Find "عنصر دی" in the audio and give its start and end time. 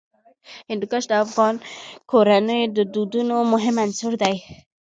3.85-4.35